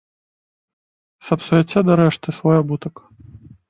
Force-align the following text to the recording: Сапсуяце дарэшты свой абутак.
Сапсуяце 1.27 1.79
дарэшты 1.93 2.29
свой 2.43 2.55
абутак. 2.67 2.95